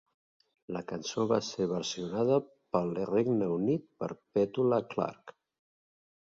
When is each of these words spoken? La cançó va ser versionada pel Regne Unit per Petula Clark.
La 0.75 0.79
cançó 0.91 1.25
va 1.31 1.37
ser 1.47 1.67
versionada 1.71 2.37
pel 2.77 2.89
Regne 3.11 3.51
Unit 3.59 3.85
per 4.01 4.11
Petula 4.39 4.81
Clark. 4.95 5.37